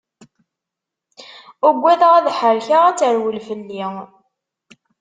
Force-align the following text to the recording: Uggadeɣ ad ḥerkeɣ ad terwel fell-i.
Uggadeɣ 1.67 2.11
ad 2.15 2.27
ḥerkeɣ 2.39 2.81
ad 2.85 2.97
terwel 2.99 3.37
fell-i. 3.47 3.85